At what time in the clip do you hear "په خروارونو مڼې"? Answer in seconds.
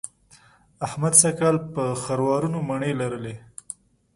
1.73-2.91